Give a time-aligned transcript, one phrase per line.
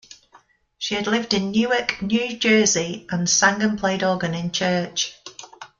[0.79, 5.13] She had lived in Newark, New Jersey, and sang and played organ in church.